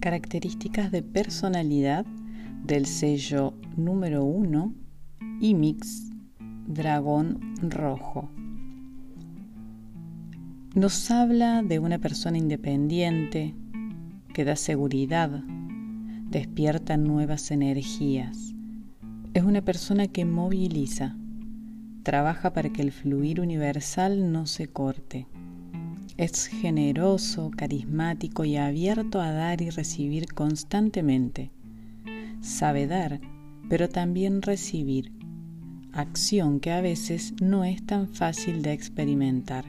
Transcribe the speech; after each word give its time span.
Características 0.00 0.90
de 0.90 1.02
personalidad 1.02 2.06
del 2.64 2.86
sello 2.86 3.52
número 3.76 4.24
1 4.24 4.74
IMIX 5.42 6.10
Dragón 6.66 7.38
Rojo. 7.60 8.30
Nos 10.74 11.10
habla 11.10 11.62
de 11.62 11.78
una 11.80 11.98
persona 11.98 12.38
independiente 12.38 13.54
que 14.32 14.46
da 14.46 14.56
seguridad, 14.56 15.44
despierta 16.30 16.96
nuevas 16.96 17.50
energías. 17.50 18.54
Es 19.34 19.44
una 19.44 19.60
persona 19.60 20.06
que 20.06 20.24
moviliza, 20.24 21.14
trabaja 22.04 22.54
para 22.54 22.70
que 22.70 22.80
el 22.80 22.92
fluir 22.92 23.38
universal 23.38 24.32
no 24.32 24.46
se 24.46 24.66
corte. 24.66 25.26
Es 26.20 26.48
generoso, 26.48 27.50
carismático 27.50 28.44
y 28.44 28.58
abierto 28.58 29.22
a 29.22 29.32
dar 29.32 29.62
y 29.62 29.70
recibir 29.70 30.34
constantemente. 30.34 31.50
Sabe 32.42 32.86
dar, 32.86 33.22
pero 33.70 33.88
también 33.88 34.42
recibir, 34.42 35.12
acción 35.94 36.60
que 36.60 36.72
a 36.72 36.82
veces 36.82 37.32
no 37.40 37.64
es 37.64 37.86
tan 37.86 38.06
fácil 38.06 38.60
de 38.60 38.74
experimentar. 38.74 39.64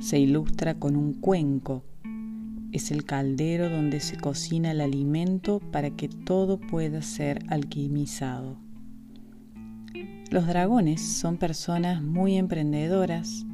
Se 0.00 0.18
ilustra 0.18 0.80
con 0.80 0.96
un 0.96 1.14
cuenco. 1.14 1.84
Es 2.72 2.90
el 2.90 3.04
caldero 3.04 3.70
donde 3.70 4.00
se 4.00 4.16
cocina 4.16 4.72
el 4.72 4.80
alimento 4.80 5.60
para 5.60 5.90
que 5.90 6.08
todo 6.08 6.58
pueda 6.58 7.02
ser 7.02 7.44
alquimizado. 7.50 8.56
Los 10.32 10.48
dragones 10.48 11.00
son 11.00 11.36
personas 11.36 12.02
muy 12.02 12.36
emprendedoras, 12.36 13.46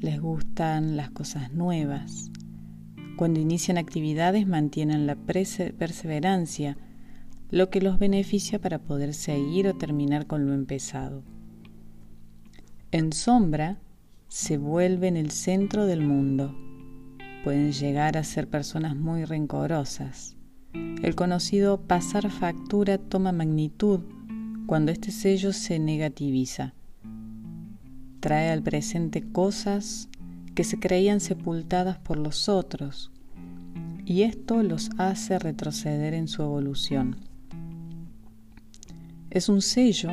les 0.00 0.20
gustan 0.20 0.96
las 0.96 1.10
cosas 1.10 1.52
nuevas. 1.52 2.30
Cuando 3.16 3.40
inician 3.40 3.78
actividades 3.78 4.46
mantienen 4.46 5.06
la 5.06 5.16
perseverancia, 5.16 6.76
lo 7.50 7.70
que 7.70 7.80
los 7.80 7.98
beneficia 7.98 8.60
para 8.60 8.78
poder 8.78 9.14
seguir 9.14 9.68
o 9.68 9.76
terminar 9.76 10.26
con 10.26 10.46
lo 10.46 10.52
empezado. 10.52 11.22
En 12.90 13.12
sombra, 13.12 13.78
se 14.28 14.58
vuelven 14.58 15.16
el 15.16 15.30
centro 15.30 15.86
del 15.86 16.02
mundo. 16.02 16.54
Pueden 17.44 17.72
llegar 17.72 18.18
a 18.18 18.24
ser 18.24 18.48
personas 18.48 18.96
muy 18.96 19.24
rencorosas. 19.24 20.36
El 21.02 21.14
conocido 21.14 21.80
pasar 21.80 22.30
factura 22.30 22.98
toma 22.98 23.32
magnitud 23.32 24.00
cuando 24.66 24.92
este 24.92 25.10
sello 25.10 25.52
se 25.52 25.78
negativiza 25.78 26.74
trae 28.26 28.50
al 28.50 28.60
presente 28.60 29.22
cosas 29.22 30.08
que 30.56 30.64
se 30.64 30.80
creían 30.80 31.20
sepultadas 31.20 31.98
por 31.98 32.16
los 32.16 32.48
otros 32.48 33.12
y 34.04 34.22
esto 34.22 34.64
los 34.64 34.90
hace 34.98 35.38
retroceder 35.38 36.12
en 36.12 36.26
su 36.26 36.42
evolución. 36.42 37.18
Es 39.30 39.48
un 39.48 39.62
sello 39.62 40.10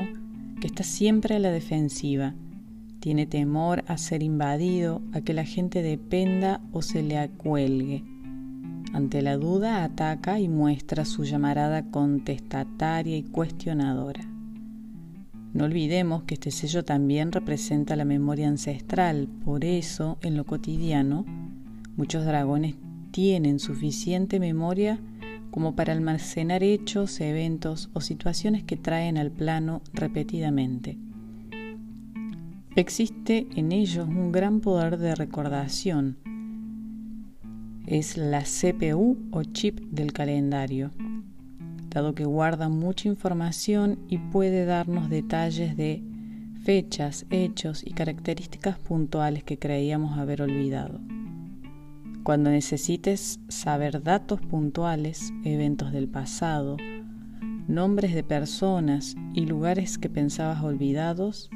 que 0.62 0.68
está 0.68 0.84
siempre 0.84 1.38
a 1.38 1.40
la 1.40 1.50
defensiva, 1.50 2.36
tiene 3.00 3.26
temor 3.26 3.84
a 3.88 3.98
ser 3.98 4.22
invadido, 4.22 5.02
a 5.12 5.22
que 5.22 5.34
la 5.34 5.44
gente 5.44 5.82
dependa 5.82 6.62
o 6.72 6.84
se 6.84 7.02
le 7.02 7.18
acuelgue. 7.18 8.04
Ante 8.94 9.24
la 9.24 9.38
duda 9.38 9.84
ataca 9.84 10.40
y 10.40 10.50
muestra 10.50 11.06
su 11.06 11.24
llamarada 11.24 11.90
contestataria 11.90 13.18
y 13.18 13.24
cuestionadora. 13.24 14.33
No 15.54 15.66
olvidemos 15.66 16.24
que 16.24 16.34
este 16.34 16.50
sello 16.50 16.84
también 16.84 17.32
representa 17.32 17.96
la 17.96 18.06
memoria 18.06 18.48
ancestral, 18.48 19.28
por 19.46 19.64
eso 19.64 20.18
en 20.24 20.36
lo 20.36 20.46
cotidiano 20.46 21.26
muchos 21.96 22.26
dragones 22.26 22.76
tienen 23.12 23.60
suficiente 23.60 24.40
memoria 24.40 25.00
como 25.52 25.76
para 25.76 25.94
almacenar 25.94 26.64
hechos, 26.64 27.22
eventos 27.22 27.92
o 27.94 28.02
situaciones 28.02 28.64
que 28.64 28.78
traen 28.78 29.20
al 29.20 29.30
plano 29.30 29.84
repetidamente. 29.94 30.98
Existe 32.76 33.46
en 33.56 33.72
ellos 33.72 34.08
un 34.08 34.32
gran 34.32 34.60
poder 34.60 34.98
de 34.98 35.14
recordación. 35.14 36.18
Es 37.86 38.18
la 38.18 38.42
CPU 38.42 39.20
o 39.30 39.44
chip 39.44 39.80
del 39.92 40.14
calendario 40.14 40.90
dado 41.94 42.16
que 42.16 42.26
guarda 42.26 42.70
mucha 42.70 43.08
información 43.08 44.00
y 44.10 44.18
puede 44.18 44.66
darnos 44.66 45.10
detalles 45.10 45.78
de 45.78 46.04
fechas, 46.64 47.26
hechos 47.30 47.86
y 47.86 47.92
características 47.92 48.80
puntuales 48.80 49.44
que 49.44 49.60
creíamos 49.60 50.18
haber 50.18 50.42
olvidado. 50.42 51.00
Cuando 52.24 52.50
necesites 52.50 53.40
saber 53.50 54.02
datos 54.02 54.42
puntuales, 54.42 55.32
eventos 55.44 55.92
del 55.92 56.08
pasado, 56.08 56.78
nombres 57.68 58.16
de 58.16 58.24
personas 58.24 59.16
y 59.34 59.46
lugares 59.46 59.98
que 59.98 60.10
pensabas 60.10 60.64
olvidados, 60.64 61.50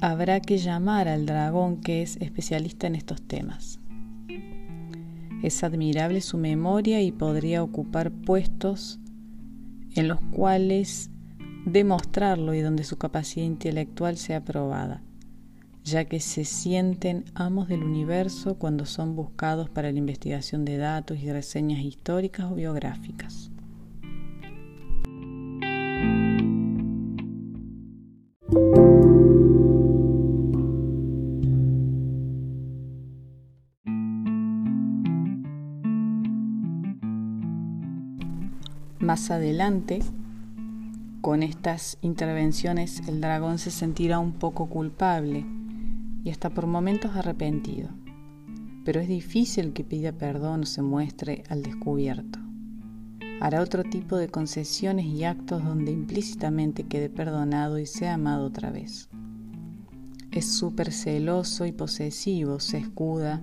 habrá 0.00 0.40
que 0.40 0.58
llamar 0.58 1.08
al 1.08 1.26
dragón 1.26 1.80
que 1.80 2.02
es 2.02 2.16
especialista 2.18 2.86
en 2.86 2.94
estos 2.94 3.20
temas. 3.22 3.80
Es 5.42 5.64
admirable 5.64 6.20
su 6.20 6.36
memoria 6.36 7.00
y 7.00 7.12
podría 7.12 7.62
ocupar 7.62 8.10
puestos 8.10 9.00
en 9.94 10.08
los 10.08 10.20
cuales 10.20 11.10
demostrarlo 11.64 12.54
y 12.54 12.60
donde 12.60 12.84
su 12.84 12.96
capacidad 12.96 13.46
intelectual 13.46 14.16
sea 14.16 14.44
probada, 14.44 15.02
ya 15.84 16.04
que 16.04 16.20
se 16.20 16.44
sienten 16.44 17.24
amos 17.34 17.68
del 17.68 17.82
universo 17.82 18.56
cuando 18.56 18.86
son 18.86 19.16
buscados 19.16 19.68
para 19.70 19.92
la 19.92 19.98
investigación 19.98 20.64
de 20.64 20.76
datos 20.76 21.18
y 21.18 21.30
reseñas 21.30 21.80
históricas 21.80 22.50
o 22.50 22.54
biográficas. 22.54 23.49
Más 39.00 39.30
adelante, 39.30 40.00
con 41.22 41.42
estas 41.42 41.96
intervenciones, 42.02 43.00
el 43.08 43.22
dragón 43.22 43.58
se 43.58 43.70
sentirá 43.70 44.18
un 44.18 44.34
poco 44.34 44.68
culpable 44.68 45.46
y 46.22 46.28
hasta 46.28 46.50
por 46.50 46.66
momentos 46.66 47.16
arrepentido. 47.16 47.88
Pero 48.84 49.00
es 49.00 49.08
difícil 49.08 49.72
que 49.72 49.84
pida 49.84 50.12
perdón 50.12 50.64
o 50.64 50.66
se 50.66 50.82
muestre 50.82 51.44
al 51.48 51.62
descubierto. 51.62 52.40
Hará 53.40 53.62
otro 53.62 53.84
tipo 53.84 54.18
de 54.18 54.28
concesiones 54.28 55.06
y 55.06 55.24
actos 55.24 55.64
donde 55.64 55.92
implícitamente 55.92 56.82
quede 56.82 57.08
perdonado 57.08 57.78
y 57.78 57.86
sea 57.86 58.14
amado 58.14 58.44
otra 58.44 58.70
vez. 58.70 59.08
Es 60.30 60.52
súper 60.52 60.92
celoso 60.92 61.64
y 61.64 61.72
posesivo, 61.72 62.60
se 62.60 62.76
escuda 62.76 63.40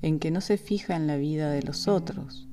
en 0.00 0.20
que 0.20 0.30
no 0.30 0.40
se 0.40 0.58
fija 0.58 0.94
en 0.94 1.08
la 1.08 1.16
vida 1.16 1.50
de 1.50 1.62
los 1.64 1.88
otros 1.88 2.48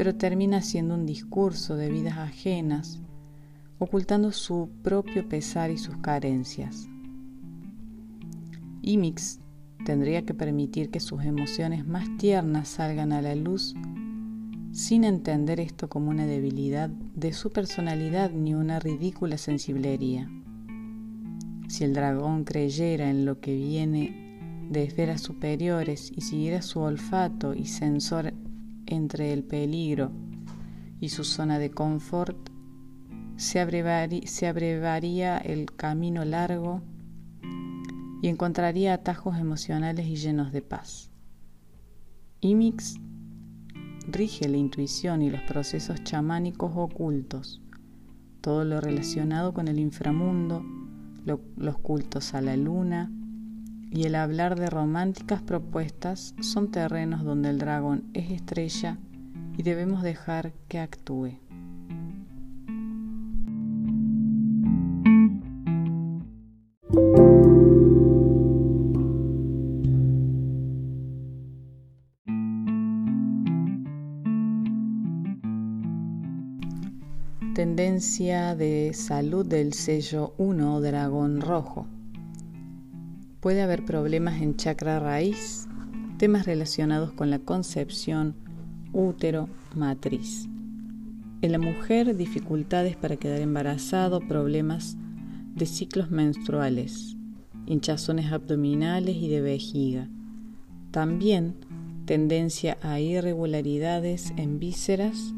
pero 0.00 0.14
termina 0.14 0.62
siendo 0.62 0.94
un 0.94 1.04
discurso 1.04 1.76
de 1.76 1.90
vidas 1.90 2.16
ajenas, 2.16 3.02
ocultando 3.78 4.32
su 4.32 4.70
propio 4.82 5.28
pesar 5.28 5.70
y 5.70 5.76
sus 5.76 5.98
carencias. 5.98 6.88
Imix 8.80 9.40
tendría 9.84 10.24
que 10.24 10.32
permitir 10.32 10.88
que 10.88 11.00
sus 11.00 11.22
emociones 11.22 11.86
más 11.86 12.08
tiernas 12.16 12.68
salgan 12.68 13.12
a 13.12 13.20
la 13.20 13.34
luz 13.34 13.74
sin 14.72 15.04
entender 15.04 15.60
esto 15.60 15.90
como 15.90 16.08
una 16.08 16.24
debilidad 16.24 16.88
de 16.88 17.34
su 17.34 17.52
personalidad 17.52 18.30
ni 18.30 18.54
una 18.54 18.80
ridícula 18.80 19.36
sensiblería. 19.36 20.30
Si 21.68 21.84
el 21.84 21.92
dragón 21.92 22.44
creyera 22.44 23.10
en 23.10 23.26
lo 23.26 23.38
que 23.38 23.54
viene 23.54 24.38
de 24.70 24.82
esferas 24.82 25.20
superiores 25.20 26.10
y 26.16 26.22
siguiera 26.22 26.62
su 26.62 26.80
olfato 26.80 27.52
y 27.52 27.66
sensor 27.66 28.32
entre 28.90 29.32
el 29.32 29.44
peligro 29.44 30.12
y 31.00 31.08
su 31.08 31.24
zona 31.24 31.58
de 31.58 31.70
confort, 31.70 32.50
se, 33.36 33.58
abrevaría 33.58 35.38
el 35.38 35.72
camino 35.74 36.24
largo 36.26 36.82
y 38.20 38.28
encontraría 38.28 38.92
atajos 38.92 39.38
emocionales 39.38 40.06
y 40.06 40.16
llenos 40.16 40.52
de 40.52 40.60
paz. 40.60 41.10
Imix 42.40 43.00
rige 44.06 44.48
la 44.48 44.58
intuición 44.58 45.22
y 45.22 45.30
los 45.30 45.40
procesos 45.42 46.04
chamánicos 46.04 46.72
ocultos, 46.74 47.62
todo 48.42 48.64
lo 48.64 48.80
relacionado 48.80 49.54
con 49.54 49.68
el 49.68 49.78
inframundo, 49.78 50.62
los 51.24 51.78
cultos 51.78 52.34
a 52.34 52.42
la 52.42 52.56
luna, 52.56 53.10
y 53.90 54.04
el 54.04 54.14
hablar 54.14 54.58
de 54.58 54.70
románticas 54.70 55.42
propuestas 55.42 56.34
son 56.40 56.70
terrenos 56.70 57.24
donde 57.24 57.50
el 57.50 57.58
dragón 57.58 58.04
es 58.14 58.30
estrella 58.30 58.98
y 59.56 59.62
debemos 59.62 60.02
dejar 60.02 60.52
que 60.68 60.78
actúe. 60.78 61.38
Tendencia 77.54 78.54
de 78.54 78.92
salud 78.94 79.44
del 79.44 79.74
sello 79.74 80.32
1 80.38 80.80
Dragón 80.80 81.40
Rojo. 81.40 81.86
Puede 83.40 83.62
haber 83.62 83.86
problemas 83.86 84.42
en 84.42 84.56
chakra 84.56 85.00
raíz, 85.00 85.66
temas 86.18 86.44
relacionados 86.44 87.12
con 87.12 87.30
la 87.30 87.38
concepción, 87.38 88.34
útero, 88.92 89.48
matriz. 89.74 90.46
En 91.40 91.52
la 91.52 91.58
mujer, 91.58 92.16
dificultades 92.18 92.96
para 92.96 93.16
quedar 93.16 93.40
embarazado, 93.40 94.20
problemas 94.20 94.98
de 95.54 95.64
ciclos 95.64 96.10
menstruales, 96.10 97.16
hinchazones 97.64 98.30
abdominales 98.30 99.16
y 99.16 99.30
de 99.30 99.40
vejiga. 99.40 100.10
También 100.90 101.54
tendencia 102.04 102.76
a 102.82 103.00
irregularidades 103.00 104.34
en 104.36 104.58
vísceras, 104.58 105.32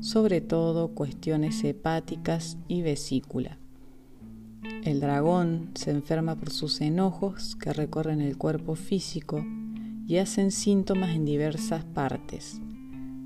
sobre 0.00 0.40
todo 0.40 0.88
cuestiones 0.88 1.62
hepáticas 1.62 2.58
y 2.66 2.82
vesícula. 2.82 3.58
El 4.86 5.00
dragón 5.00 5.70
se 5.74 5.90
enferma 5.90 6.36
por 6.36 6.50
sus 6.50 6.80
enojos 6.80 7.56
que 7.56 7.72
recorren 7.72 8.20
el 8.20 8.38
cuerpo 8.38 8.76
físico 8.76 9.44
y 10.06 10.18
hacen 10.18 10.52
síntomas 10.52 11.10
en 11.16 11.24
diversas 11.24 11.84
partes. 11.84 12.60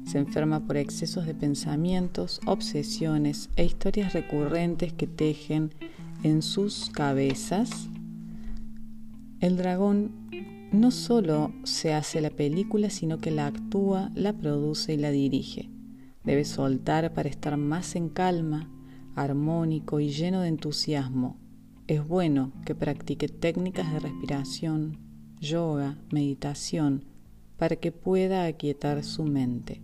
Se 0.06 0.16
enferma 0.16 0.66
por 0.66 0.78
excesos 0.78 1.26
de 1.26 1.34
pensamientos, 1.34 2.40
obsesiones 2.46 3.50
e 3.56 3.66
historias 3.66 4.14
recurrentes 4.14 4.94
que 4.94 5.06
tejen 5.06 5.74
en 6.22 6.40
sus 6.40 6.88
cabezas. 6.88 7.90
El 9.40 9.58
dragón 9.58 10.12
no 10.72 10.90
solo 10.90 11.52
se 11.64 11.92
hace 11.92 12.22
la 12.22 12.30
película, 12.30 12.88
sino 12.88 13.18
que 13.18 13.32
la 13.32 13.46
actúa, 13.46 14.10
la 14.14 14.32
produce 14.32 14.94
y 14.94 14.96
la 14.96 15.10
dirige. 15.10 15.68
Debe 16.24 16.46
soltar 16.46 17.12
para 17.12 17.28
estar 17.28 17.58
más 17.58 17.96
en 17.96 18.08
calma, 18.08 18.70
armónico 19.14 20.00
y 20.00 20.08
lleno 20.08 20.40
de 20.40 20.48
entusiasmo. 20.48 21.36
Es 21.90 22.06
bueno 22.06 22.52
que 22.64 22.76
practique 22.76 23.26
técnicas 23.26 23.92
de 23.92 23.98
respiración, 23.98 24.98
yoga, 25.40 25.98
meditación, 26.12 27.04
para 27.56 27.74
que 27.74 27.90
pueda 27.90 28.44
aquietar 28.44 29.02
su 29.02 29.24
mente. 29.24 29.82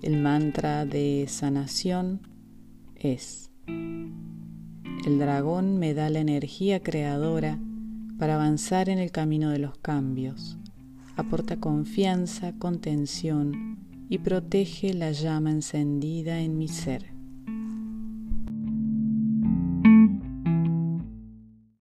El 0.00 0.22
mantra 0.22 0.86
de 0.86 1.26
sanación 1.26 2.20
es, 2.94 3.50
el 3.66 5.18
dragón 5.18 5.76
me 5.76 5.92
da 5.92 6.08
la 6.08 6.20
energía 6.20 6.84
creadora 6.84 7.58
para 8.16 8.36
avanzar 8.36 8.88
en 8.90 9.00
el 9.00 9.10
camino 9.10 9.50
de 9.50 9.58
los 9.58 9.76
cambios, 9.78 10.56
aporta 11.16 11.56
confianza, 11.56 12.52
contención 12.60 14.06
y 14.08 14.18
protege 14.18 14.94
la 14.94 15.10
llama 15.10 15.50
encendida 15.50 16.38
en 16.38 16.56
mi 16.56 16.68
ser. 16.68 17.17